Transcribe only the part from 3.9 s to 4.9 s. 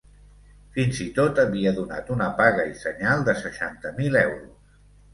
mil euros.